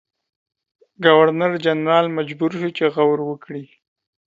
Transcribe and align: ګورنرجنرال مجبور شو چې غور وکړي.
ګورنرجنرال 1.03 2.05
مجبور 2.17 2.51
شو 2.59 2.69
چې 2.77 2.85
غور 2.93 3.19
وکړي. 3.25 3.63